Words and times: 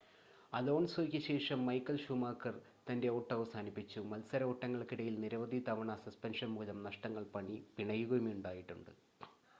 അലോൺസോയ്ക്ക് 0.53 1.19
ശേഷം 1.25 1.59
Michael 1.65 1.97
Schumacher 1.97 2.55
തൻ്റെ 2.87 3.09
ഓട്ടം 3.09 3.35
അവസാനിപ്പിച്ചു 3.35 4.01
മത്സരഓട്ടങ്ങൾക്കിടയിൽ 4.11 5.15
നിരവധി 5.19 5.59
തവണ 5.67 5.95
സസ്പെൻഷൻ 6.03 6.51
മൂലം 6.51 6.79
നഷ്ടങ്ങൾ 6.83 7.25
പിണയുകയുമുണ്ടായിട്ടുണ്ട് 7.77 8.91